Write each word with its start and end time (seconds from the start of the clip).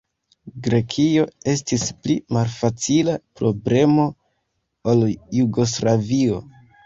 Grekio 0.67 1.25
estis 1.51 1.83
pli 2.05 2.15
malfacila 2.37 3.13
problemo 3.41 4.07
ol 4.95 5.05
Jugoslavio. 5.41 6.41